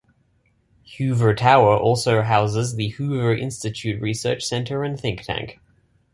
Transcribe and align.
Hoover 0.97 1.35
Tower 1.35 1.77
also 1.77 2.23
houses 2.23 2.73
the 2.73 2.87
Hoover 2.87 3.35
Institution 3.35 4.01
research 4.01 4.43
center 4.43 4.83
and 4.83 4.99
think 4.99 5.21
tank. 5.21 5.59